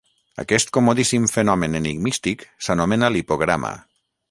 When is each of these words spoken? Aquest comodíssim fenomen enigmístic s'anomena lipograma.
Aquest 0.43 0.71
comodíssim 0.77 1.27
fenomen 1.33 1.79
enigmístic 1.81 2.47
s'anomena 2.69 3.13
lipograma. 3.19 3.75